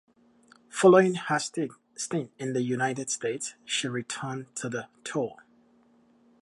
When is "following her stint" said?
0.71-2.31